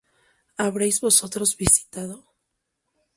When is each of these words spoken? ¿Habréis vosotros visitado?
¿Habréis 0.63 0.99
vosotros 0.99 1.49
visitado? 1.63 2.15